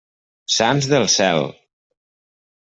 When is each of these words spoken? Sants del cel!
Sants 0.53 0.87
del 0.93 1.05
cel! 1.17 1.45